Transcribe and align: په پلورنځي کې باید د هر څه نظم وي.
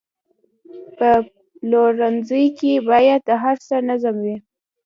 په 0.97 1.09
پلورنځي 1.59 2.45
کې 2.57 2.71
باید 2.89 3.21
د 3.29 3.29
هر 3.43 3.55
څه 3.67 3.75
نظم 3.89 4.15
وي. 4.25 4.37